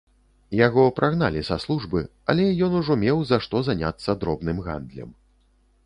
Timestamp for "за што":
3.33-3.65